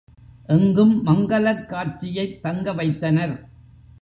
எங்கும் 0.49 1.03
மங்கலக் 1.03 1.69
காட்சியைத் 1.69 2.41
தங்க 2.41 2.73
வைத்தனர். 2.73 3.35